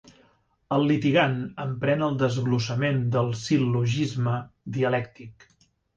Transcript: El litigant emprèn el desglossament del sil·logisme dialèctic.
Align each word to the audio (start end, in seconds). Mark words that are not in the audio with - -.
El 0.75 0.85
litigant 0.91 1.35
emprèn 1.65 2.01
el 2.07 2.17
desglossament 2.23 3.03
del 3.17 3.29
sil·logisme 3.43 4.35
dialèctic. 4.79 5.47